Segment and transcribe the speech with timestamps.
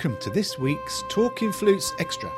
[0.00, 2.32] Welcome to this week's Talking Flutes Extra,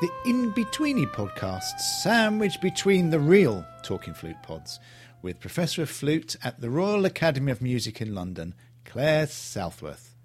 [0.00, 4.80] the in betweeny podcast sandwiched between the real Talking Flute pods,
[5.22, 10.16] with Professor of Flute at the Royal Academy of Music in London, Claire Southworth.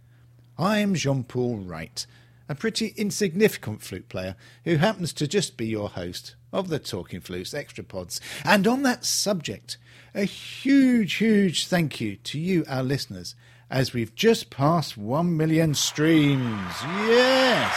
[0.57, 2.03] I'm Jean Paul Wright,
[2.49, 7.21] a pretty insignificant flute player who happens to just be your host of the Talking
[7.21, 8.19] Flutes Extra Pods.
[8.43, 9.77] And on that subject,
[10.15, 13.35] a huge, huge thank you to you, our listeners,
[13.71, 16.75] as we've just passed 1 million streams.
[16.83, 17.73] Yes!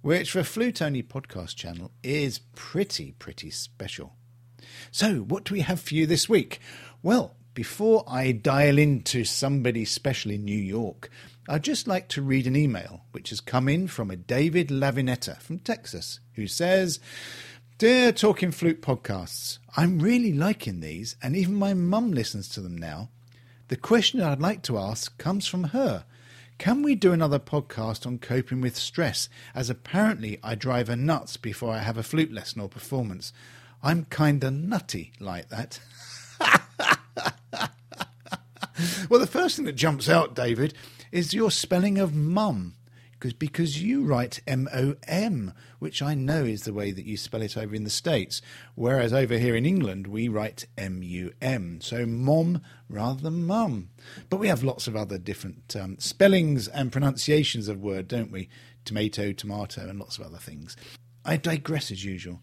[0.00, 4.14] Which, for a flute only podcast channel, is pretty, pretty special.
[4.90, 6.58] So, what do we have for you this week?
[7.02, 11.10] Well, before I dial into somebody special in New York,
[11.46, 15.38] I'd just like to read an email which has come in from a David Lavinetta
[15.42, 16.98] from Texas who says,
[17.80, 22.76] Dear Talking Flute podcasts, I'm really liking these, and even my mum listens to them
[22.76, 23.08] now.
[23.68, 26.04] The question I'd like to ask comes from her.
[26.58, 31.38] Can we do another podcast on coping with stress, as apparently I drive her nuts
[31.38, 33.32] before I have a flute lesson or performance?
[33.82, 35.80] I'm kinda nutty like that.
[39.08, 40.74] well, the first thing that jumps out, David,
[41.10, 42.74] is your spelling of mum.
[43.20, 47.18] Because, because you write M O M, which I know is the way that you
[47.18, 48.40] spell it over in the States.
[48.74, 51.82] Whereas over here in England, we write M U M.
[51.82, 53.90] So mom rather than mum.
[54.30, 58.48] But we have lots of other different um, spellings and pronunciations of word, don't we?
[58.86, 60.74] Tomato, tomato, and lots of other things.
[61.22, 62.40] I digress as usual.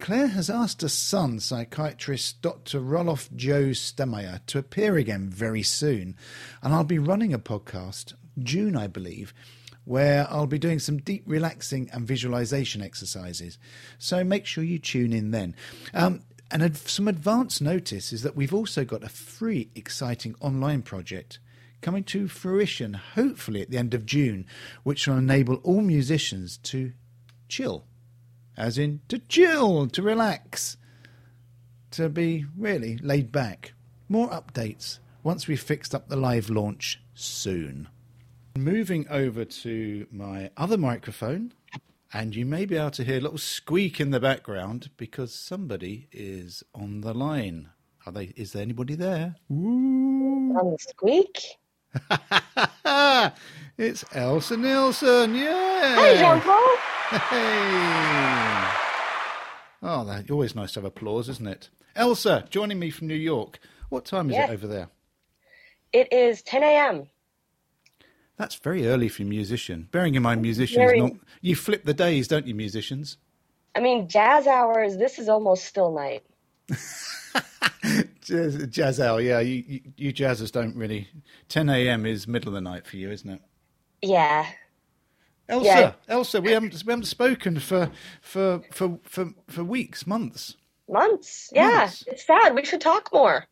[0.00, 2.80] Claire has asked her son, psychiatrist Dr.
[2.80, 6.16] Roloff Joe Stemmeyer, to appear again very soon,
[6.62, 9.32] and I'll be running a podcast, June, I believe,
[9.86, 13.56] where I'll be doing some deep relaxing and visualization exercises.
[13.96, 15.54] So make sure you tune in then.
[15.94, 21.38] Um, and some advance notice is that we've also got a free, exciting online project
[21.80, 24.44] coming to fruition, hopefully at the end of June,
[24.82, 26.92] which will enable all musicians to
[27.48, 27.86] chill
[28.56, 30.76] as in to chill, to relax,
[31.90, 33.74] to be really laid back.
[34.08, 37.88] More updates once we've fixed up the live launch soon.
[38.56, 41.52] Moving over to my other microphone,
[42.12, 46.08] and you may be able to hear a little squeak in the background because somebody
[46.10, 47.68] is on the line.
[48.06, 48.32] Are they?
[48.34, 49.36] Is there anybody there?
[49.50, 51.58] On the oh, squeak.
[53.78, 55.34] it's Elsa Nilsson.
[55.34, 55.94] Yeah.
[55.94, 56.76] Hi, Jean Paul.
[57.28, 58.76] Hey!
[59.82, 61.68] Oh, that's always nice to have applause, isn't it?
[61.94, 63.58] Elsa, joining me from New York.
[63.90, 64.48] What time is Yes.
[64.48, 64.88] it over there?
[65.92, 67.08] It is 10 a.m.
[68.36, 69.88] That's very early for a musician.
[69.92, 73.16] Bearing in mind, musicians, Very- not, you flip the days, don't you, musicians?
[73.74, 76.22] I mean, jazz hours, this is almost still night.
[78.22, 79.38] Jazz, jazz hour, yeah.
[79.38, 81.08] You, you, you jazzers don't really.
[81.48, 82.04] 10 a.m.
[82.04, 83.40] is middle of the night for you, isn't it?
[84.02, 84.46] Yeah.
[85.48, 85.92] Elsa, Yeah.
[86.08, 90.56] Elsa, we haven't we haven't spoken for for for for, for weeks, months.
[90.88, 91.50] Months.
[91.54, 91.68] Yeah.
[91.68, 92.02] Months.
[92.08, 92.54] It's sad.
[92.56, 93.44] We should talk more.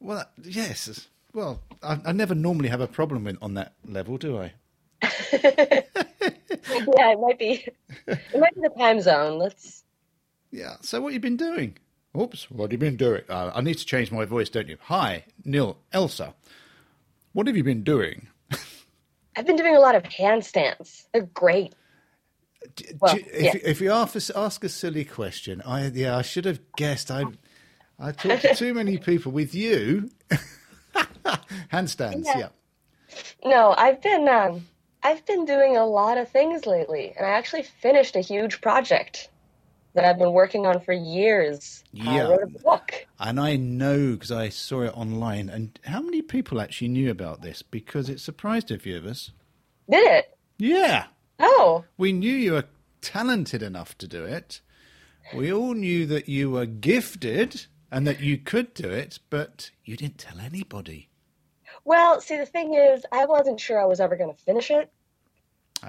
[0.00, 1.08] Well, yes.
[1.34, 4.52] Well, I, I never normally have a problem with, on that level, do I?
[6.62, 7.66] yeah, it might be.
[8.34, 9.38] It might be the time zone.
[9.38, 9.84] Let's.
[10.52, 10.76] Yeah.
[10.82, 11.78] So what you been doing?
[12.20, 12.50] Oops.
[12.50, 13.22] What have you been doing?
[13.28, 14.78] Uh, I need to change my voice, don't you?
[14.84, 16.34] Hi, Neil, Elsa.
[17.32, 18.28] What have you been doing?
[19.36, 21.06] I've been doing a lot of handstands.
[21.12, 21.74] They're great.
[22.76, 23.56] D- Well, do- if, yeah.
[23.64, 27.10] if you ask, ask a silly question, I yeah, I should have guessed.
[27.10, 27.26] I
[27.98, 30.10] I talked to too many people with you.
[31.72, 32.38] Handstands, Yeah.
[32.38, 32.48] yeah.
[33.44, 34.66] No, I've been um,
[35.02, 39.28] I've been doing a lot of things lately, and I actually finished a huge project
[39.94, 41.82] that I've been working on for years.
[41.92, 42.26] Yeah.
[42.26, 43.06] I wrote a book.
[43.18, 45.48] And I know because I saw it online.
[45.48, 47.62] And how many people actually knew about this?
[47.62, 49.32] Because it surprised a few of us.
[49.90, 50.36] Did it?
[50.58, 51.06] Yeah.
[51.40, 52.64] Oh, We knew you were
[53.00, 54.60] talented enough to do it.
[55.34, 59.96] We all knew that you were gifted and that you could do it, but you
[59.96, 61.08] didn't tell anybody.
[61.84, 64.90] Well, see, the thing is, I wasn't sure I was ever going to finish it.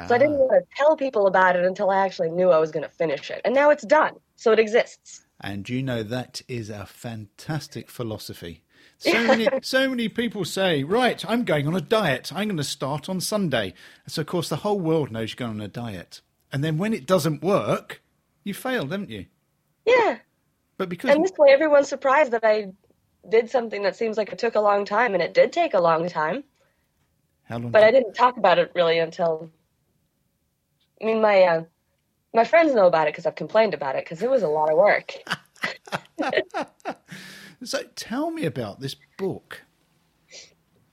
[0.08, 0.46] So I didn't Ah.
[0.46, 3.32] want to tell people about it until I actually knew I was going to finish
[3.32, 3.42] it.
[3.44, 4.14] And now it's done.
[4.36, 5.26] So it exists.
[5.42, 8.64] And you know that is a fantastic philosophy.
[9.00, 12.34] So many, so many people say, "Right, I'm going on a diet.
[12.36, 13.74] I'm going to start on Sunday."
[14.08, 16.20] So of course the whole world knows you're going on a diet.
[16.52, 18.02] And then when it doesn't work,
[18.44, 19.28] you failed, haven't you?
[19.86, 20.18] Yeah.
[20.80, 22.72] But because And this way, everyone's surprised that I
[23.28, 25.14] did something that seems like it took a long time.
[25.14, 26.46] And it did take a long time.
[27.44, 27.72] how long?
[27.72, 29.52] But I didn't talk about it really until.
[31.00, 31.44] I mean, my.
[31.44, 31.64] Uh,
[32.32, 34.72] my friends know about it because I've complained about it because it was a lot
[34.72, 35.14] of work.
[37.64, 39.62] So tell me about this book.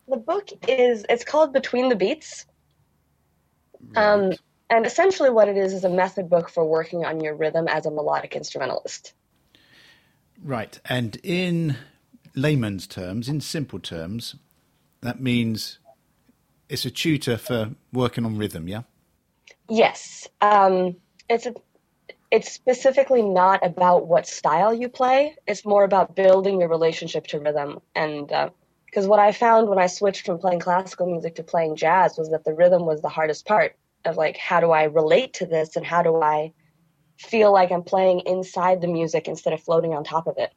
[0.09, 2.47] the book is it's called Between the Beats.
[3.95, 4.33] Um,
[4.69, 7.87] and essentially what it is is a method book for working on your rhythm as
[7.87, 9.15] a melodic instrumentalist.
[10.43, 10.79] Right.
[10.85, 11.77] And in
[12.35, 14.37] layman's terms, in simple terms,
[15.01, 15.79] that means
[16.69, 18.83] it's a tutor for working on rhythm, yeah?
[19.69, 20.29] Yes.
[20.41, 20.97] Um,
[21.29, 21.55] it's a,
[22.31, 25.37] it's specifically not about what style you play.
[25.47, 27.81] It's more about building your relationship to rhythm.
[27.95, 28.31] And
[28.87, 32.31] because what I found when I switched from playing classical music to playing jazz was
[32.31, 35.77] that the rhythm was the hardest part of like, how do I relate to this
[35.77, 36.53] and how do I
[37.19, 40.53] feel like I'm playing inside the music instead of floating on top of it?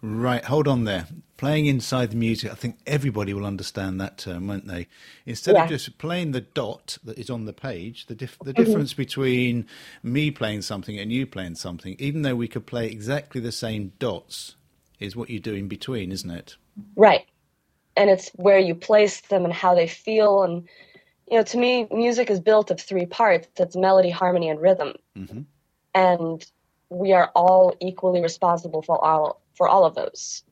[0.00, 1.06] Right, hold on there.
[1.36, 4.86] Playing inside the music, I think everybody will understand that term, won't they?
[5.26, 5.64] Instead Yeah.
[5.64, 8.62] of just playing the dot that is on the page, the, dif- the mm-hmm.
[8.62, 9.66] difference between
[10.02, 13.92] me playing something and you playing something, even though we could play exactly the same
[13.98, 14.56] dots,
[15.00, 16.56] is what you do in between, isn't it?
[16.96, 17.26] Right.
[17.96, 20.42] And it's where you place them and how they feel.
[20.42, 20.68] And,
[21.28, 24.94] you know, to me, music is built of three parts it's melody, harmony, and rhythm.
[25.16, 25.40] Mm-hmm.
[25.98, 26.44] And
[26.90, 30.44] we are all equally responsible for all, for all of those.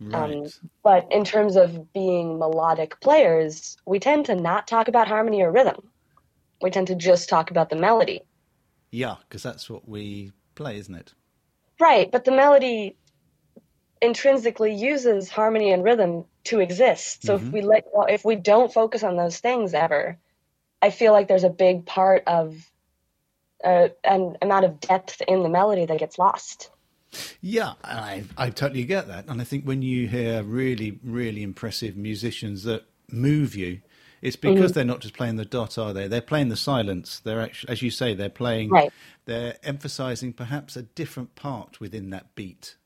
[0.00, 0.32] Right.
[0.32, 0.46] Um,
[0.82, 5.50] but in terms of being melodic players, we tend to not talk about harmony or
[5.50, 5.90] rhythm.
[6.62, 8.20] We tend to just talk about the melody.
[8.90, 11.14] yeah, because that's what we play, isn't it?
[11.80, 12.96] Right, but the melody
[14.00, 17.24] intrinsically uses harmony and rhythm to exist.
[17.24, 20.16] So if we let well, if we don't focus on those things ever,
[20.80, 22.54] I feel like there's a big part of
[23.64, 26.70] uh, an amount of depth in the melody that gets lost.
[27.40, 29.26] Yeah, I, I totally get that.
[29.28, 33.80] And I think when you hear really, really impressive musicians that move you,
[34.20, 36.08] it's because they're not just playing the dot, are they?
[36.08, 37.20] They're playing the silence.
[37.20, 38.92] They're actually, as you say, they're playing, Right.
[39.26, 42.76] they're emphasizing perhaps a different part within that beat.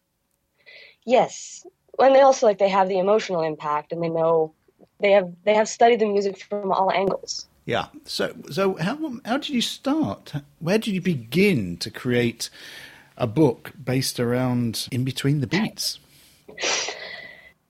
[1.04, 1.66] Yes,
[1.98, 4.54] and they also like they have the emotional impact, and they know
[5.00, 7.48] they have they have studied the music from all angles.
[7.64, 7.86] Yeah.
[8.04, 10.32] So, so how how did you start?
[10.58, 12.50] Where did you begin to create
[13.16, 15.98] a book based around in between the beats?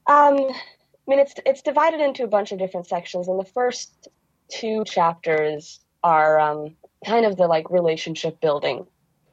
[0.06, 4.08] Um, I mean, it's it's divided into a bunch of different sections, and the first
[4.48, 6.74] two chapters are um,
[7.04, 8.86] kind of the like relationship building.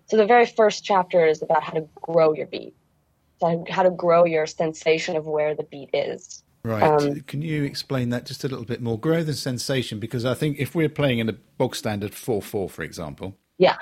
[0.08, 2.76] So the very first chapter is about how to grow your beat,
[3.40, 6.44] so how to grow your sensation of where the beat is.
[6.64, 6.84] Right.
[6.84, 9.00] Um, Can you explain that just a little bit more?
[9.00, 12.70] Grow the sensation, because I think if we're playing in a bog standard 4 4,
[12.70, 13.78] for example, Yeah.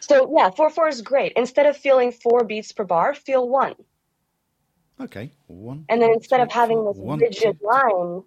[0.00, 1.32] So yeah, four four is great.
[1.36, 3.74] Instead of feeling four beats per bar, feel one,
[5.00, 5.84] okay, one.
[5.88, 8.22] and then two, instead of having this One, rigid two- line,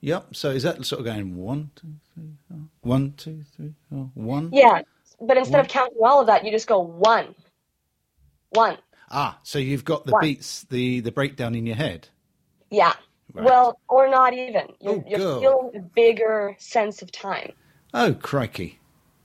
[0.00, 0.34] Yep.
[0.34, 4.50] So is that sort of going one, two, three, four, one, two, three, four, one?
[4.52, 4.82] yeah.
[5.20, 7.34] But instead of counting all of that, you just go one,
[8.50, 8.78] one.
[9.10, 10.22] Ah, so you've got the One.
[10.22, 12.08] beats, the the breakdown in your head.
[12.72, 12.94] Yeah.
[13.34, 13.44] Right.
[13.44, 14.68] Well, or not even.
[14.80, 17.52] You're, Oh, you're feeling a bigger sense of time.
[17.94, 18.80] Oh, crikey!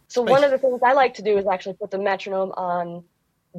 [0.10, 3.04] So one of the things I like to do is actually put the metronome on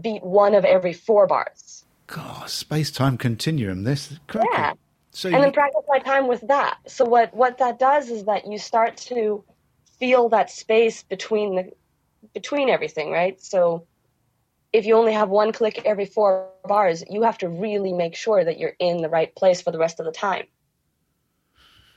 [0.00, 1.84] beat one of every four bars.
[2.06, 3.84] God, space time continuum.
[3.84, 4.48] This crikey.
[4.52, 4.74] Yeah.
[5.10, 6.78] So And then you, practice my time with that.
[6.86, 9.44] So what, what that does is that you start to
[9.98, 11.70] feel that space between the
[12.34, 13.40] between everything, right?
[13.40, 13.86] So
[14.72, 18.44] if you only have one click every four bars, you have to really make sure
[18.44, 20.44] that you're in the right place for the rest of the time.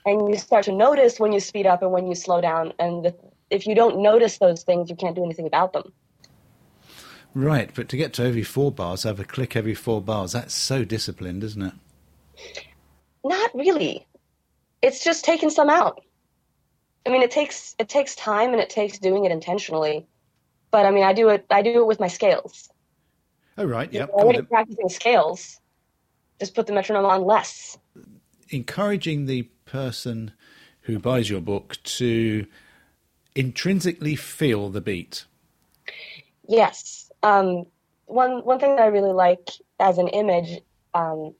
[0.05, 2.73] And you start to notice when you speed up and when you slow down.
[2.79, 3.15] And the,
[3.49, 5.91] if you don't notice those things, you can't do anything about them.
[7.35, 10.31] right, but to get to every four bars, have a click every four bars.
[10.31, 11.73] That's so disciplined, isn't it?
[13.23, 14.07] Not really.
[14.81, 16.01] It's just taking some out.
[17.05, 20.07] I mean, it takes it takes time and it takes doing it intentionally.
[20.71, 22.69] But I mean, I do it I do it with my scales.
[23.57, 23.91] Oh, right.
[23.91, 25.59] Go already practicing scales.
[26.39, 27.77] Just put the metronome on less.
[28.49, 30.33] encouraging the person
[30.81, 32.45] who buys your book to
[33.35, 35.25] intrinsically feel the beat.
[36.47, 37.11] Yes.
[37.23, 37.65] Um,
[38.05, 39.49] one one thing that I really like
[39.79, 40.61] as an image,
[40.93, 41.33] um,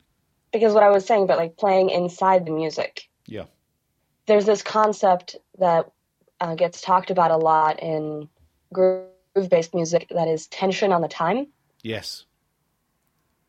[0.53, 3.07] because what I was saying about like playing inside the music.
[3.25, 3.45] Yeah.
[4.27, 5.91] there's this concept that
[6.39, 8.29] uh, gets talked about a lot in
[9.33, 11.47] groove based music that is tension on the time.
[11.83, 12.25] Yes.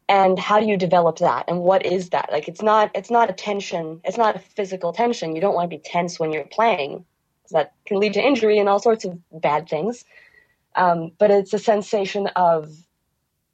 [0.09, 1.47] And how do you develop that?
[1.49, 2.31] And what is that?
[2.31, 5.35] Like it's not it's not a tension, it's not a physical tension.
[5.35, 7.05] You don't want to be tense when you're playing.
[7.51, 10.05] That can lead to injury and all sorts of bad things.
[10.75, 12.71] Um, but it's a sensation of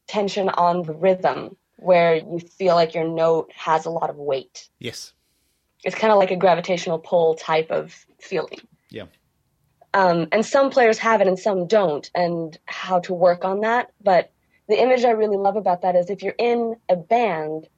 [0.07, 4.69] tension on the rhythm where you feel like your note has a lot of weight.
[4.79, 5.13] Yes.
[5.85, 8.59] It's kind of like a gravitational pull type of feeling.
[8.91, 9.07] Yeah.
[9.95, 13.91] Um, and some players have it and some don't, and how to work on that.
[14.03, 14.31] But
[14.69, 17.69] the image I really love about that is if you're in a band,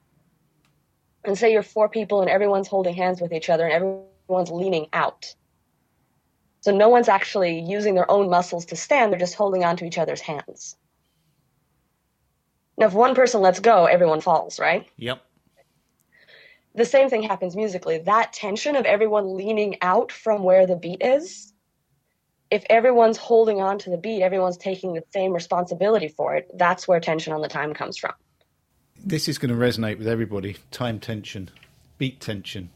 [1.23, 4.87] and say you're four people and everyone's holding hands with each other and everyone's leaning
[4.93, 5.33] out.
[6.61, 9.85] So no one's actually using their own muscles to stand, they're just holding on to
[9.85, 10.75] each other's hands.
[12.77, 14.87] Now, if one person lets go, everyone falls, right?
[14.97, 15.21] Yep.
[16.73, 17.99] The same thing happens musically.
[17.99, 21.50] That tension of everyone leaning out from where the beat is,
[22.51, 26.87] if everyone's holding on to the beat, everyone's taking the same responsibility for it, that's
[26.87, 28.11] where tension on the time comes from.
[29.03, 31.49] This is going to resonate with everybody time tension,
[31.97, 32.69] beat tension.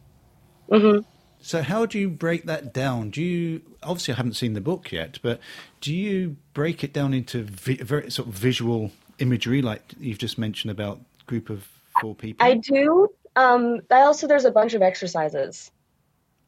[0.71, 0.99] hmm
[1.41, 3.09] So, how do you break that down?
[3.11, 5.39] Do you obviously I haven't seen the book yet, but
[5.81, 10.37] do you break it down into vi- very sort of visual imagery, like you've just
[10.37, 11.67] mentioned about group of
[12.01, 12.43] four people?
[12.47, 13.09] I do.
[13.35, 15.69] Um, I also there's a bunch of exercises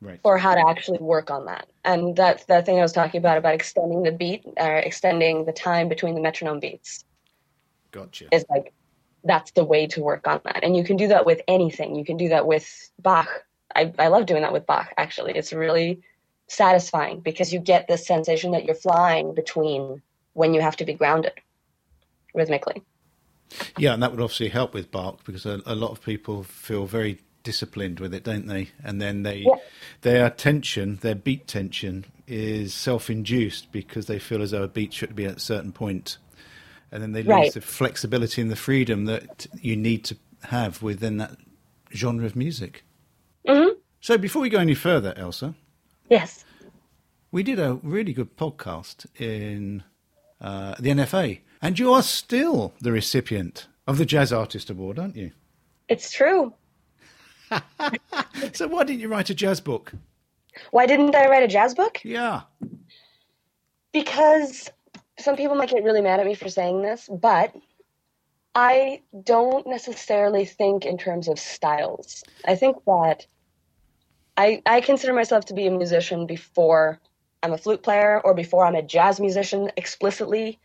[0.02, 0.20] right.
[0.22, 3.38] for how to actually work on that, and that that thing I was talking about
[3.38, 7.06] about extending the beat or extending the time between the metronome beats
[7.92, 8.28] Gotcha.
[8.32, 8.74] is like
[9.24, 11.96] that's the way to work on that, and you can do that with anything.
[11.96, 13.30] You can do that with Bach.
[13.76, 14.94] I I love doing that with Bach.
[14.98, 16.02] Actually, it's really
[16.48, 20.02] satisfying because you get this sensation that you're flying between
[20.34, 21.34] when you have to be grounded
[22.34, 22.84] rhythmically.
[23.78, 26.86] Yeah, and that would obviously help with Bach because a, a lot of people feel
[26.86, 27.20] very
[27.52, 28.72] disciplined with it, don't they?
[28.84, 29.56] And then they Yeah.
[30.02, 35.16] their tension, their beat tension, is self-induced because they feel as though a beat should
[35.16, 36.18] be at a certain point,
[36.92, 37.54] and then they lose Right.
[37.54, 41.38] the flexibility and the freedom that you need to have within that
[41.96, 42.84] genre of music.
[43.48, 43.70] hmm
[44.02, 45.56] So, before we go any further, Elsa,
[46.10, 46.44] Yes.
[47.32, 49.84] we did a really good podcast in
[50.42, 55.16] uh, the NFA, and you are still the recipient of the Jazz Artist Award, aren't
[55.16, 55.32] you?
[55.88, 56.54] It's true.
[58.54, 59.94] So why didn't you write a jazz book?
[60.72, 62.02] Why didn't I write a jazz book?
[62.04, 62.42] Yeah.
[63.92, 64.70] Because
[65.20, 67.56] some people might get really mad at me for saying this, but
[68.56, 72.24] I don't necessarily think in terms of styles.
[72.46, 73.26] I think that
[74.36, 77.00] I I consider myself to be a musician before
[77.44, 80.60] I'm a flute player or before I'm a jazz musician explicitly.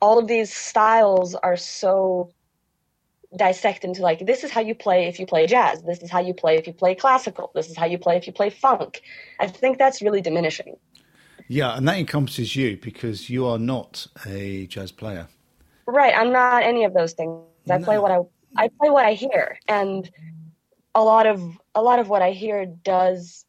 [0.00, 2.30] All of these styles are so
[3.36, 6.20] dissect into like this is how you play if you play jazz this is how
[6.20, 9.02] you play if you play classical this is how you play if you play funk
[9.40, 10.76] i think that's really diminishing
[11.48, 15.28] Yeah, and that encompasses you because you are not a jazz player.
[15.86, 17.44] Right, I'm not any of those things.
[17.70, 18.20] I play what I
[18.56, 20.08] I play what I hear, and
[20.94, 21.42] a lot of
[21.74, 23.44] a lot of what I hear does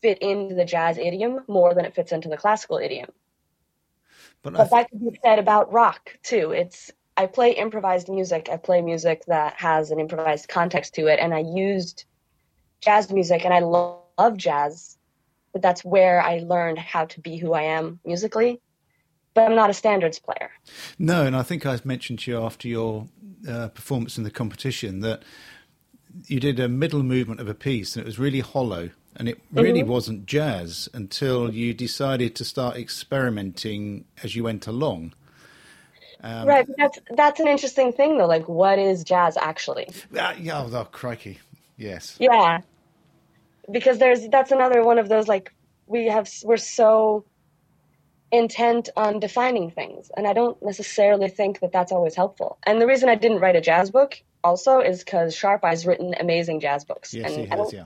[0.00, 3.10] fit into the jazz idiom more than it fits into the classical idiom.
[4.42, 6.52] But But th- that could be said about rock too.
[6.52, 8.48] It's I play improvised music.
[8.50, 12.04] I play music that has an improvised context to it, and I used
[12.80, 14.96] jazz music, and I lo- love jazz.
[15.52, 18.60] But that's where I learned how to be who I am musically.
[19.34, 20.50] But I'm not a standards player.
[20.98, 23.08] no, and I think I mentioned to you after your
[23.48, 25.22] uh, performance in the competition that
[26.26, 29.40] you did a middle movement of a piece and it was really hollow and it
[29.52, 35.12] really wasn't jazz until you decided to start experimenting as you went along.
[36.24, 38.26] Um, right, that's that's an interesting thing though.
[38.26, 39.88] Like, what is jazz actually?
[40.18, 41.38] Ah, yeah, oh, oh, crikey.
[41.76, 42.16] Yes.
[42.18, 42.60] Yeah,
[43.70, 45.52] because there's that's another one of those like
[45.86, 47.26] we have we're so
[48.32, 52.56] intent on defining things, and I don't necessarily think that that's always helpful.
[52.62, 56.14] And the reason I didn't write a jazz book also is because Sharp Eye's written
[56.18, 57.84] amazing jazz books, Yes, and he has, yeah.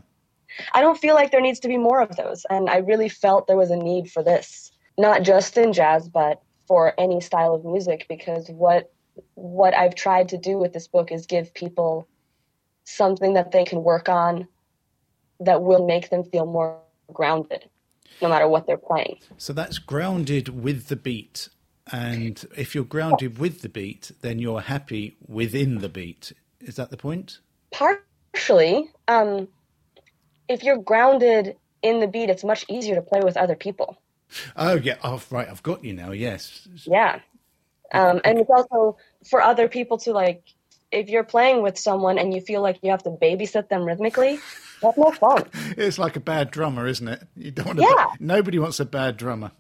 [0.72, 2.46] I don't feel like there needs to be more of those.
[2.48, 6.40] And I really felt there was a need for this, not just in jazz, but
[6.68, 8.92] for any style of music, because what
[9.34, 12.06] what I've tried to do with this book is give people
[12.84, 14.46] something that they can work on
[15.40, 16.78] that will make them feel more
[17.12, 17.68] grounded,
[18.22, 19.18] no matter what they're playing.
[19.36, 21.48] So that's grounded with the beat.
[21.90, 26.32] And if you're grounded with the beat, then you're happy within the beat.
[26.60, 27.40] Is that the point?
[27.72, 29.48] Partially, um,
[30.48, 33.98] if you're grounded in the beat, it's much easier to play with other people.
[34.56, 34.96] Oh, yeah.
[35.02, 35.48] Oh, right.
[35.48, 36.12] I've got you now.
[36.12, 36.68] Yes.
[36.84, 37.20] Yeah.
[37.92, 38.96] Um, and it's also
[39.28, 40.42] for other people to like,
[40.90, 44.38] if you're playing with someone and you feel like you have to babysit them rhythmically,
[44.82, 45.44] that's no fun.
[45.76, 47.22] It's like a bad drummer, isn't it?
[47.36, 48.06] You don't want Yeah.
[48.20, 49.50] Nobody wants a bad drummer.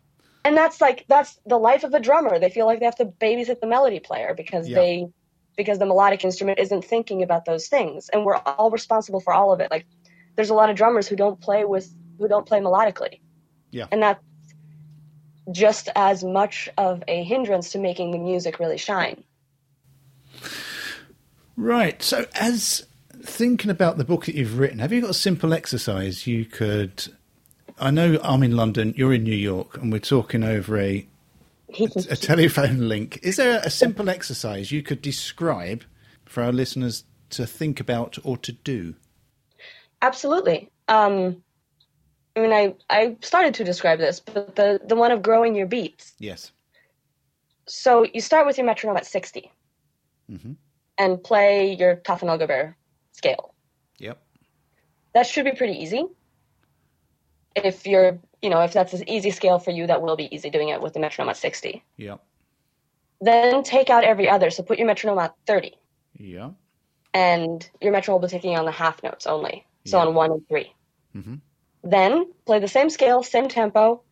[0.44, 2.38] And that's like, that's the life of a drummer.
[2.38, 4.76] They feel like they have to babysit the melody player because Yeah.
[4.76, 5.08] they,
[5.56, 8.08] because the melodic instrument isn't thinking about those things.
[8.10, 9.70] And we're all responsible for all of it.
[9.70, 9.86] Like,
[10.36, 13.20] there's a lot of drummers who don't play with, who don't play melodically.
[13.70, 13.86] Yeah.
[13.90, 14.22] And that's
[15.50, 19.22] just as much of a hindrance to making the music really shine.
[21.56, 22.02] Right.
[22.02, 22.86] So, as
[23.20, 27.08] thinking about the book that you've written, have you got a simple exercise you could?
[27.80, 31.06] I know I'm in London, you're in New York, and we're talking over a,
[32.10, 33.20] a telephone link.
[33.22, 35.84] Is there a simple exercise you could describe
[36.24, 38.94] for our listeners to think about or to do?
[40.00, 40.70] Absolutely.
[40.88, 41.42] Um,
[42.38, 45.66] I mean, I, I started to describe this, but the, the one of growing your
[45.66, 46.14] beats.
[46.18, 46.52] Yes.
[47.66, 49.50] So you start with your metronome at 60
[50.30, 50.52] Mm-hmm.
[50.98, 52.74] and play your Taffanel
[53.12, 53.54] scale.
[53.98, 54.22] Yep.
[55.14, 56.04] That should be pretty easy.
[57.56, 60.50] If you're, you know, if that's an easy scale for you, that will be easy
[60.50, 61.82] doing it with the metronome at 60.
[61.96, 62.22] Yep.
[63.22, 64.50] Then take out every other.
[64.50, 65.72] So put your metronome at 30,
[66.18, 66.50] Yeah.
[67.14, 69.66] and your metronome will be taking on the half notes only.
[69.86, 70.04] So Yeah.
[70.08, 70.72] on one and 3
[71.16, 71.34] Mm-hmm.
[71.82, 74.02] Then play the same scale, same tempo,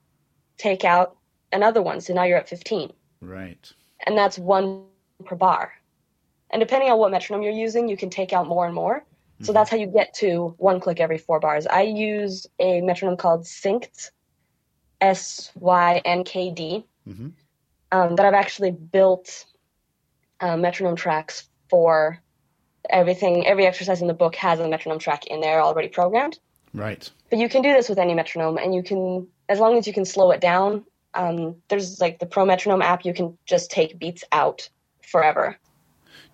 [0.57, 1.17] take out
[1.53, 2.01] another one.
[2.01, 2.93] So now you're at 15.
[3.21, 3.73] Right.
[4.07, 4.85] and that's one
[5.25, 5.73] per bar.
[6.51, 9.05] And depending on what metronome you're using, you can take out more and more.
[9.43, 11.67] So that's how you get to one click every four bars.
[11.67, 14.11] I use a metronome called Synkd,
[15.01, 17.33] S Y N K D, Mhm.
[17.93, 19.45] um, that I've actually built
[20.41, 22.23] uh, metronome tracks for
[22.89, 23.47] everything.
[23.47, 26.39] Every exercise in the book has a metronome track in there already programmed.
[26.75, 27.11] Right.
[27.31, 29.93] But you can do this with any metronome, and you can, as long as you
[29.93, 30.85] can slow it down.
[31.15, 33.05] Um, there's like the Pro Metronome app.
[33.07, 34.69] You can just take beats out
[35.03, 35.57] forever.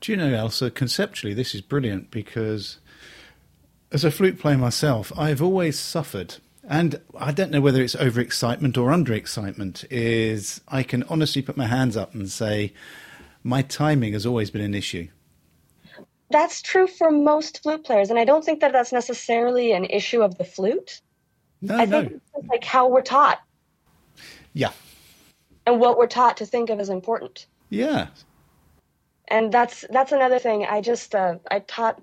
[0.00, 2.78] Do you know, Elsa, conceptually, this is brilliant because
[3.92, 6.36] as a flute player myself, I've always suffered,
[6.68, 11.66] and I don't know whether it's overexcitement or underexcitement, is I can honestly put my
[11.66, 12.72] hands up and say
[13.44, 15.08] my timing has always been an issue.
[16.32, 20.22] That's true for most flute players, and I don't think that that's necessarily an issue
[20.22, 21.00] of the flute.
[21.60, 22.00] No, I no.
[22.02, 23.40] think it's like how we're taught
[24.54, 24.72] Yeah.
[25.66, 27.46] and what we're taught to think of as important.
[27.70, 28.08] Yeah.
[29.28, 30.64] And that's that's another thing.
[30.66, 32.00] I just uh, I taught.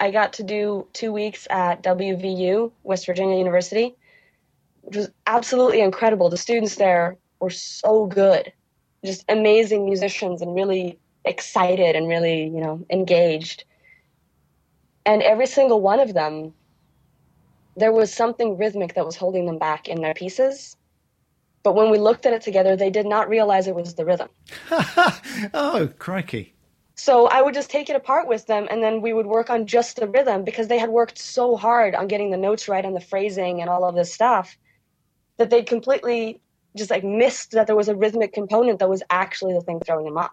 [0.00, 3.94] I got to do two weeks at WVU, West Virginia University,
[4.80, 6.30] which was absolutely incredible.
[6.30, 8.50] The students there were so good,
[9.04, 13.64] just amazing musicians and really excited and really you know engaged.
[15.06, 16.52] And every single one of them,
[17.76, 20.76] there was something rhythmic that was holding them back in their pieces.
[21.62, 24.28] But when we looked at it together, they did not realize it was the rhythm.
[25.54, 26.54] oh, crikey.
[26.94, 29.66] So I would just take it apart with them, and then we would work on
[29.66, 32.94] just the rhythm because they had worked so hard on getting the notes right and
[32.94, 34.56] the phrasing and all of this stuff
[35.38, 36.40] that they'd completely
[36.76, 40.04] just like missed that there was a rhythmic component that was actually the thing throwing
[40.04, 40.30] them off.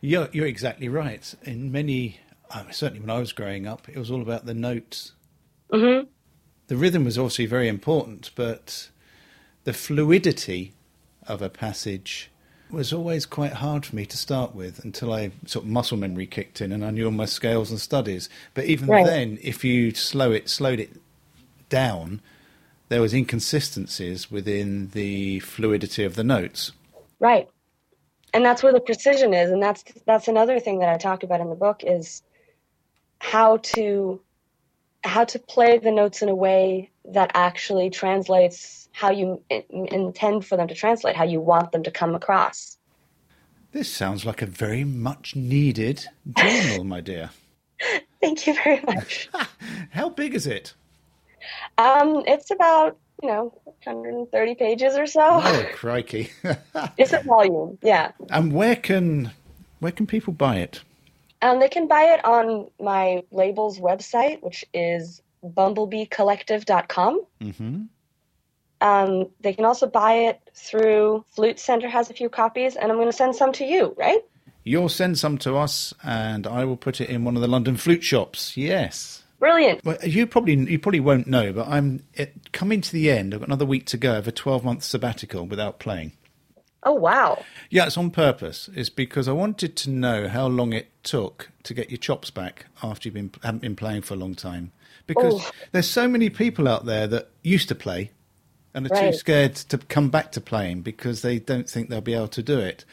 [0.00, 1.34] You're, you're exactly right.
[1.42, 5.12] In many, uh, certainly when I was growing up, it was all about the notes.
[5.72, 6.00] hmm
[6.66, 8.88] The rhythm was obviously very important, but
[9.64, 10.72] the fluidity
[11.26, 12.30] of a passage
[12.70, 16.26] was always quite hard for me to start with until I sort of muscle memory
[16.26, 18.28] kicked in and I knew all my scales and studies.
[18.54, 19.06] But even Right.
[19.06, 20.90] then, if you slow it, slowed it
[21.70, 22.20] down,
[22.90, 26.72] there was inconsistencies within the fluidity of the notes.
[27.20, 27.48] Right.
[28.34, 31.40] And that's where the precision is, and that's that's another thing that I talk about
[31.40, 32.22] in the book is
[33.20, 34.20] how to
[35.04, 40.44] how to play the notes in a way that actually translates how you in- intend
[40.44, 42.76] for them to translate, how you want them to come across.
[43.72, 47.30] This sounds like a very much needed journal, my dear.
[48.20, 49.28] Thank you very much.
[49.90, 50.74] How big is it?
[51.78, 53.52] Um, it's about you know
[53.84, 55.20] 130 pages or so.
[55.22, 56.30] Oh, crikey.
[56.98, 58.12] It's a volume, yeah.
[58.30, 59.30] and where can
[59.80, 60.82] where can people buy it?
[61.42, 67.20] Um, they can buy it on my label's website, which is bumblebeecollective.com.
[67.40, 67.82] hmm
[68.80, 72.98] Um, they can also buy it through Flute Center has a few copies, and I'm
[72.98, 74.22] going to send some to you, right?
[74.64, 77.76] You'll send some to us, and I will put it in one of the London
[77.76, 78.56] flute shops.
[78.56, 79.22] Yes.
[79.38, 79.84] Brilliant.
[79.84, 83.32] Well, you probably you probably won't know, but I'm it, coming to the end.
[83.34, 84.18] I've got another week to go.
[84.18, 86.12] of a 12 month sabbatical without playing.
[86.82, 87.44] Oh wow.
[87.70, 88.68] Yeah, it's on purpose.
[88.74, 92.66] It's because I wanted to know how long it took to get your chops back
[92.82, 94.72] after you've been haven't been playing for a long time.
[95.06, 95.50] Because Oh.
[95.72, 98.10] there's so many people out there that used to play
[98.74, 99.12] and are Right.
[99.12, 102.42] too scared to come back to playing because they don't think they'll be able to
[102.42, 102.84] do it.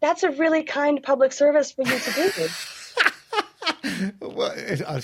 [0.00, 2.48] That's a really kind public service for you to do.
[4.20, 5.02] Well, it, I,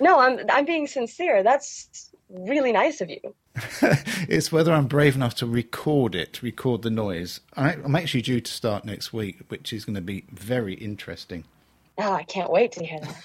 [0.00, 1.42] no, I'm I'm being sincere.
[1.42, 3.20] That's really nice of you.
[4.28, 7.40] it's whether I'm brave enough to record it, record the noise.
[7.56, 11.44] I, I'm actually due to start next week, which is going to be very interesting.
[11.98, 13.16] Oh, I can't wait to hear that.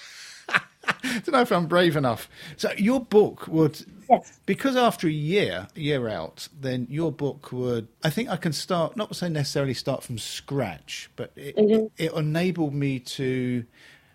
[0.84, 2.28] I don't know if I'm brave enough.
[2.56, 4.40] So your book would, Yes.
[4.46, 7.88] because after a year, a year out, then your book would.
[8.02, 11.86] I think I can start, not say necessarily start from scratch, but it, mm-hmm.
[11.98, 13.64] it enabled me to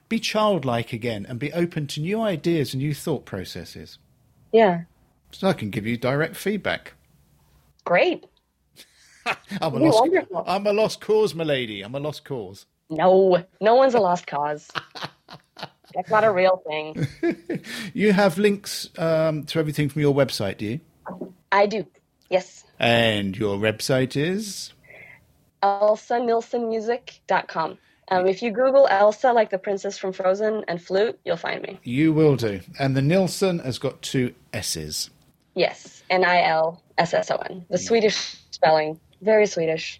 [0.09, 3.97] be childlike again and be open to new ideas and new thought processes.
[4.51, 4.81] Yeah.
[5.31, 6.93] So I can give you direct feedback.
[7.83, 8.25] Great.
[9.61, 10.43] I'm a You're lost, wonderful.
[10.47, 11.81] I'm a lost cause, my lady.
[11.81, 12.65] I'm a lost cause.
[12.89, 14.69] No, no one's a lost cause.
[15.93, 17.07] That's not a real thing.
[17.93, 20.79] You have links um, to everything from your website, do you?
[21.51, 21.87] I do.
[22.29, 22.63] Yes.
[22.79, 24.73] And your website is?
[25.63, 27.77] ElsaNilssonMusic.com.
[28.09, 31.79] Um, if you Google Elsa, like the princess from Frozen, and flute, you'll find me.
[31.83, 32.61] You will do.
[32.79, 35.09] And the Nilsson has got two S's.
[35.55, 37.65] Yes, N I L S S O N.
[37.69, 39.99] The Swedish spelling, very Swedish.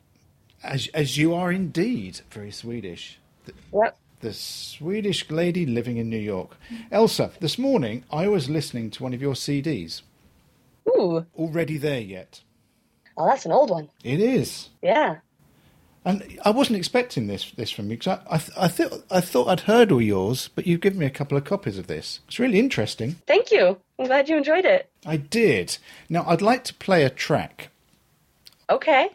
[0.64, 3.20] As, as you are indeed very Swedish.
[3.46, 3.98] The, Yep.
[4.22, 6.58] the Swedish lady living in New York.
[6.92, 10.02] Elsa, this morning I was listening to one of your CDs.
[10.88, 12.42] Ooh, Already there yet?
[13.18, 13.90] oh, that's an old one.
[14.04, 14.70] It is.
[14.82, 15.18] Yeah.
[16.08, 19.20] And I wasn't expecting this this from you because I, I, th- I, thought I
[19.20, 22.22] thought I'd heard all yours, but you've given me a couple of copies of this.
[22.30, 23.18] It's really interesting.
[23.28, 23.78] Thank you.
[24.00, 24.90] I'm glad you enjoyed it.
[25.06, 25.78] I did.
[26.08, 27.72] Now I'd like to play a track,
[28.70, 29.10] Okay.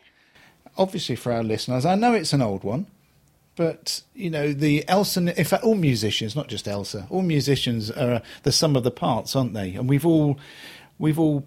[0.77, 1.87] obviously for our listeners.
[1.87, 2.87] I know it's an old one,
[3.57, 5.21] but you know the Elsa.
[5.39, 9.35] In fact, all musicians, not just Elsa, all musicians are the sum of the parts,
[9.35, 9.75] aren't they?
[9.77, 10.39] And we've all
[10.99, 11.45] we've all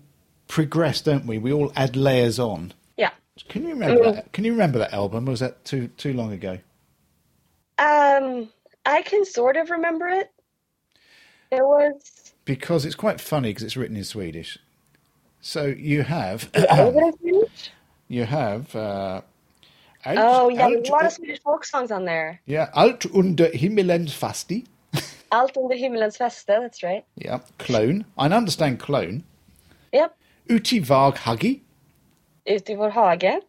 [0.47, 1.37] progressed, don't we?
[1.37, 2.73] We all add layers on.
[3.49, 4.31] Can you remember that?
[4.31, 5.27] Can you remember that album?
[5.27, 6.59] Or was that too too long ago?
[7.77, 8.49] Um,
[8.85, 10.31] I can sort of remember it.
[11.51, 12.33] It was.
[12.45, 14.57] because it's quite funny because it's written in Swedish.
[15.41, 16.63] So you have Was
[16.95, 17.71] it in Swedish?
[18.07, 19.21] you have uh,
[20.07, 22.39] Oh, yeah, allt, a lot of Swedish folk songs on there.
[22.45, 24.65] yeah, Alt under himmelens fasti.
[25.31, 27.03] Allt under himmelens fäste, that's right.
[27.15, 28.05] Yeah, clone.
[28.17, 29.23] I understand clone.
[29.91, 30.15] Yep.
[30.49, 31.61] Uti vag hagi.
[32.45, 33.41] Ute i vår hage.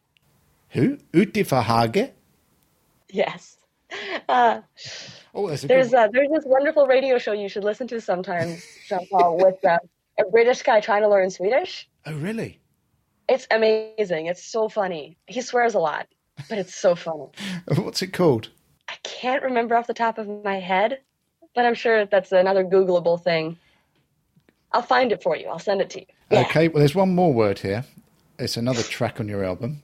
[0.73, 0.97] Who?
[1.13, 2.11] Uti för hage.
[3.13, 3.59] Yes.
[4.29, 4.59] Uh,
[5.37, 8.57] Oh, there's a there's uh, there's this wonderful radio show you should listen to sometime,
[8.89, 9.79] Jean-Paul, with uh,
[10.19, 11.87] a British guy trying to learn Swedish.
[12.07, 12.59] Oh, really?
[13.29, 14.27] It's amazing.
[14.27, 15.19] It's so funny.
[15.27, 16.07] He swears a lot,
[16.49, 17.27] but it's so funny.
[17.77, 18.49] What's it called?
[18.89, 21.01] I can't remember off the top of my head,
[21.55, 23.59] but I'm sure that's another Googleable thing.
[24.73, 25.49] I'll find it for you.
[25.49, 26.07] I'll send it to you.
[26.31, 26.41] Yeah.
[26.43, 27.85] Okay, well, there's one more word here.
[28.39, 29.83] It's another track on your album.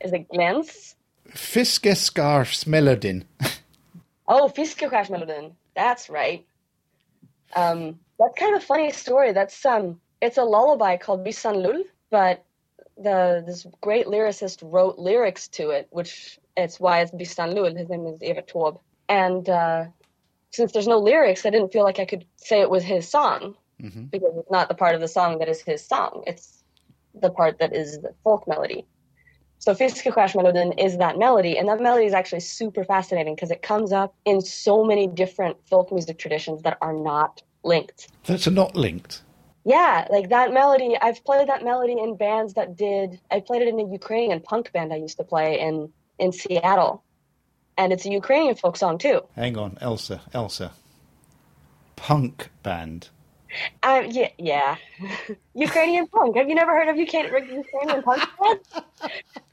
[0.00, 0.96] Is it Glens?
[1.30, 3.24] Fiskeskarfsmelodin.
[4.26, 5.52] Oh, Fiskeskärsmelodin.
[5.76, 6.46] That's right.
[7.54, 9.32] Um, that's kind of a funny story.
[9.32, 12.42] That's um, it's a lullaby called Byssan Lull, but
[12.96, 17.74] the this great lyricist wrote lyrics to it, which it's why it's Byssan Lull.
[17.74, 19.84] His name is Evert Taube, and uh,
[20.52, 23.54] since there's no lyrics, I didn't feel like I could say it was his song
[24.10, 26.24] because it's not the part of the song that is his song.
[26.26, 26.63] It's
[27.20, 28.86] the part that is the folk melody.
[29.58, 33.92] So Fiskeskärsmelodin is that melody, and that melody is actually super fascinating because it comes
[33.92, 38.08] up in so many different folk music traditions that are not linked.
[38.26, 39.22] That's not linked.
[39.64, 43.68] Yeah, like that melody, I've played that melody in bands that did, I played it
[43.68, 47.02] in a Ukrainian punk band I used to play in, in Seattle.
[47.78, 49.22] And it's a Ukrainian folk song too.
[49.34, 50.72] Hang on, Elsa, Elsa.
[51.96, 53.08] Punk band.
[53.82, 54.76] Uh, yeah, yeah.
[55.54, 56.36] Ukrainian punk.
[56.36, 58.22] Have you never heard of Ukrainian punk?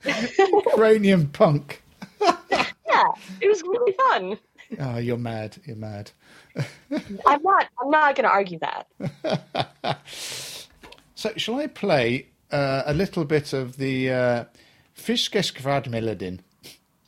[0.03, 1.81] Ukrainian punk.
[2.91, 4.37] Yeah, it was really fun.
[4.77, 5.55] Oh, you're mad.
[5.65, 6.11] You're mad.
[7.25, 7.69] I'm not.
[7.81, 8.87] I'm not going to argue that.
[11.21, 14.45] So, shall I play uh, a little bit of the uh,
[14.97, 16.39] Fiskeskvadmelodin?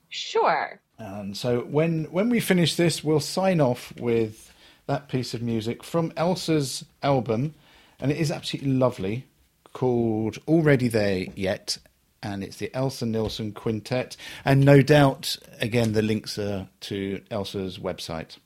[0.10, 0.80] Sure.
[1.00, 4.53] And so, when when we finish this, we'll sign off with
[4.88, 7.54] that piece of music from Elsa's album,
[8.00, 9.26] and it is absolutely lovely,
[9.74, 11.78] called "Already There Yet,"
[12.22, 14.16] and it's the Elsa Nilsson Quintet.
[14.46, 18.38] And no doubt, again, the links are to Elsa's website.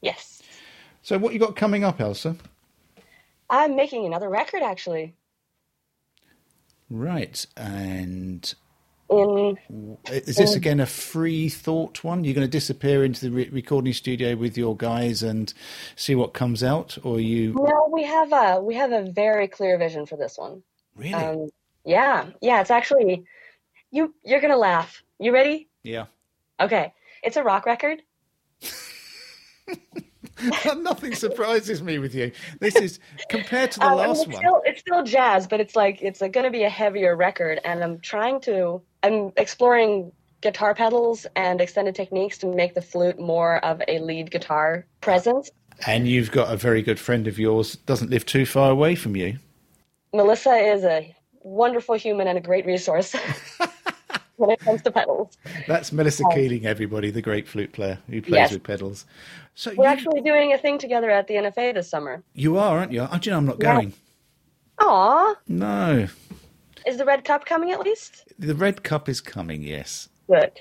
[0.00, 0.42] Yes.
[1.02, 2.36] So, what you got coming up, Elsa?
[3.48, 5.14] I'm making another record actually.
[6.88, 8.54] Right, and
[9.08, 9.56] In
[10.10, 12.24] Is this again a free thought one?
[12.24, 15.52] You're going to disappear into the re- recording studio with your guys and
[15.94, 19.78] see what comes out, or you no, we have a we have a very clear
[19.78, 20.62] vision for this one.
[20.96, 21.14] really?
[21.14, 21.48] Um,
[21.84, 22.60] yeah, yeah.
[22.60, 23.24] It's actually
[23.92, 24.12] you.
[24.24, 25.02] You're gonna laugh.
[25.18, 25.68] You ready?
[25.84, 26.06] yeah.
[26.58, 26.92] Okay.
[27.22, 28.02] It's a rock record.
[30.76, 32.30] Nothing surprises me with you.
[32.60, 34.42] This is compared to the Um, I mean, last it's one.
[34.42, 37.82] Still, it's still jazz, but it's like it's going to be a heavier record, and
[37.82, 38.82] I'm trying to.
[39.06, 44.32] I'm exploring guitar pedals and extended techniques to make the flute more of a lead
[44.32, 45.48] guitar presence.
[45.86, 49.14] And you've got a very good friend of yours doesn't live too far away from
[49.14, 49.38] you.
[50.12, 53.14] Melissa is a wonderful human and a great resource
[54.36, 55.36] when it comes to pedals.
[55.68, 58.52] That's Melissa um, Keeling, everybody, the great flute player who plays Yes.
[58.52, 59.04] with pedals.
[59.54, 62.24] So We're you, actually doing a thing together at the NFA this summer.
[62.34, 63.06] you are, aren't you?
[63.08, 63.72] Oh, do you know I'm not Yeah.
[63.74, 63.92] going?
[64.80, 66.08] Aw, No.
[66.86, 68.24] Is the red cup coming at least?
[68.38, 70.08] The Red Cup is coming, yes.
[70.28, 70.60] Good.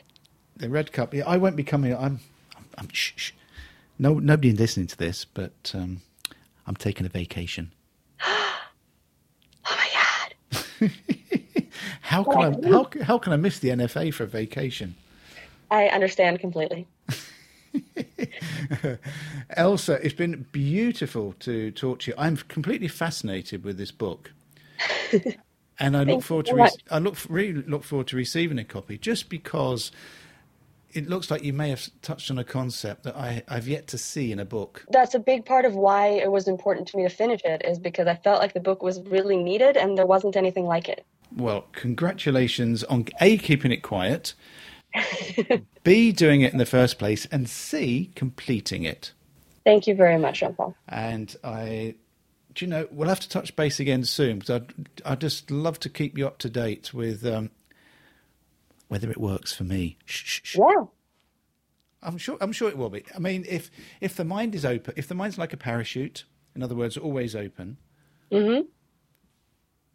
[0.58, 1.14] The Red Cup.
[1.14, 1.94] Yeah, I won't be coming.
[1.94, 2.20] I'm.
[2.56, 2.66] I'm.
[2.78, 3.32] I'm shh, shh.
[3.98, 6.02] No, nobody listening to this, but um,
[6.68, 7.72] I'm taking a vacation.
[8.26, 8.58] oh
[9.66, 10.92] my god!
[12.02, 14.96] how can I how, how can I miss the NFA for a vacation?
[15.72, 16.88] I understand completely.
[19.50, 22.16] Elsa, it's been beautiful to talk to you.
[22.18, 24.32] I'm completely fascinated with this book,
[25.80, 28.98] and I look forward to re- I look really look forward to receiving a copy.
[28.98, 29.92] Just because
[30.96, 33.98] it looks like you may have touched on a concept that I, I've yet to
[33.98, 34.86] see in a book.
[34.90, 37.78] That's a big part of why it was important to me to finish it, is
[37.78, 41.06] because I felt like the book was really needed and there wasn't anything like it.
[41.36, 44.36] Well, congratulations on A, keeping it quiet,
[45.84, 49.12] B, doing it in the first place, and C, completing it.
[49.66, 50.76] Thank you very much, Jean Paul.
[50.88, 51.96] And I,
[52.56, 54.74] do you know, we'll have to touch base again soon because I'd,
[55.06, 57.52] I'd just love to keep you up to date with um,
[58.88, 59.98] whether it works for me.
[60.06, 60.86] Shh, shh, Yeah.
[62.02, 62.38] I'm sure.
[62.39, 63.04] I'm sure it will be.
[63.15, 66.24] I mean, if if the mind is open, if the mind's like a parachute,
[66.56, 67.78] in other words, always open,
[68.32, 68.62] Mm-hmm.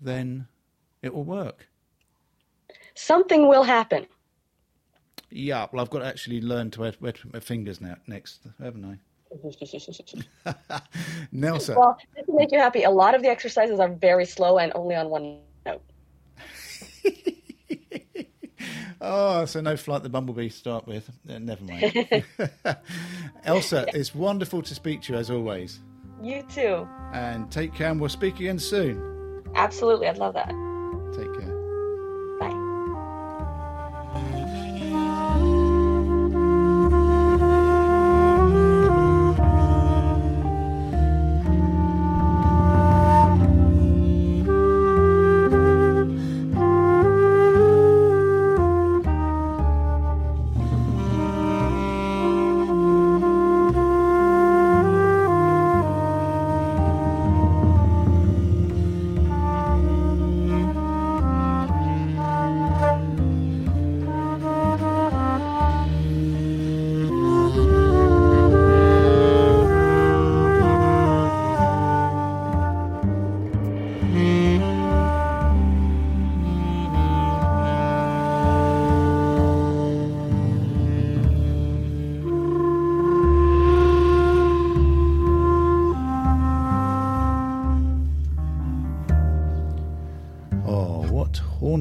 [0.01, 0.49] then
[1.03, 1.69] it will work.
[2.97, 4.07] Something will happen.
[5.31, 5.67] Yeah.
[5.73, 8.41] Well, I've got to actually learn to where, where to put my fingers now next,
[8.61, 8.99] haven't I?
[11.33, 11.77] Nelson.
[11.77, 14.73] well, just to make you happy, a lot of the exercises are very slow and
[14.75, 15.83] only on one note.
[19.03, 21.09] Oh, so no flight the bumblebee to start with.
[21.29, 22.25] Uh, never mind.
[23.45, 25.81] Elsa, it's wonderful to speak to you as always.
[26.23, 26.87] You too.
[27.15, 29.43] And take care, and we'll speak again soon.
[29.55, 30.07] Absolutely.
[30.07, 30.53] I'd love that.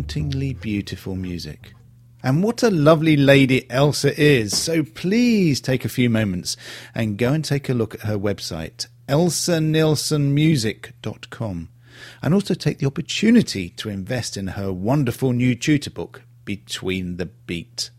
[0.09, 1.75] Hauntingly beautiful music.
[2.23, 4.57] And what a lovely lady Elsa is.
[4.57, 6.57] So please take a few moments
[6.95, 11.69] and go and take a look at her website, elsanilssonmusic.com.
[12.23, 17.27] And also take the opportunity to invest in her wonderful new tutor book, Between the
[17.27, 17.91] Beat.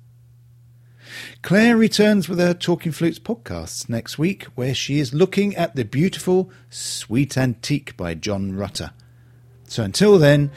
[1.42, 5.84] Claire returns with her Talking Flutes podcasts next week, where she is looking at the
[5.84, 8.90] beautiful Suite Antique by John Rutter.
[9.68, 10.50] So until then,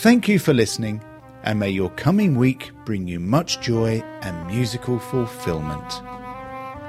[0.00, 1.02] thank you for listening,
[1.42, 5.92] and may your coming week bring you much joy and musical fulfillment.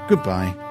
[0.07, 0.70] Goodbye.